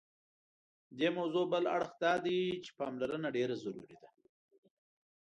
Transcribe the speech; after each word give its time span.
دې 0.97 1.09
موضوع 1.17 1.45
بل 1.53 1.63
اړخ 1.75 1.91
دادی 2.03 2.41
چې 2.63 2.71
پاملرنه 2.79 3.27
ډېره 3.37 3.55
ضروري 3.63 3.95
ده. 4.01 4.07